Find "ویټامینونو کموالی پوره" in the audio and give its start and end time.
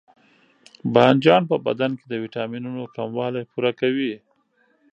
2.23-3.71